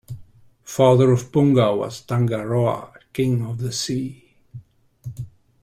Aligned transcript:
Father 0.75 1.11
of 1.11 1.31
Punga 1.31 1.77
was 1.77 2.01
Tangaroa, 2.01 2.91
king 3.13 3.45
of 3.45 3.59
the 3.59 3.71
sea. 3.71 4.33